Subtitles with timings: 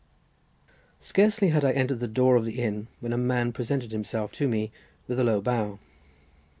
[0.99, 4.47] Scarcely had I entered the door of the inn when a man presented himself to
[4.47, 4.71] me
[5.07, 5.77] with a low bow.